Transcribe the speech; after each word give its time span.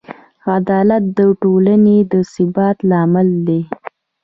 عدالت 0.55 1.03
د 1.17 1.19
ټولنې 1.41 1.97
د 2.11 2.13
ثبات 2.33 2.77
لامل 2.89 3.29
دی. 3.47 3.61